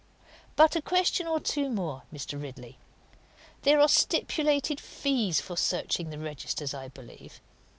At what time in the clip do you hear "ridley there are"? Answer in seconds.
2.41-3.87